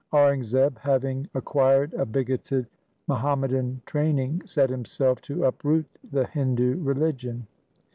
Aurangzeb 0.11 0.79
having 0.79 1.29
acquired 1.35 1.93
a 1.93 2.07
bigoted 2.07 2.65
Muhammadan 3.05 3.83
training 3.85 4.41
set 4.47 4.71
himself 4.71 5.21
to 5.21 5.43
uproot 5.43 5.85
the 6.11 6.25
Hindu 6.25 6.81
religion. 6.81 7.45